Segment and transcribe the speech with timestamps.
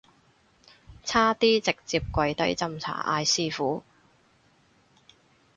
[1.05, 3.83] 差啲直接跪低斟茶嗌師父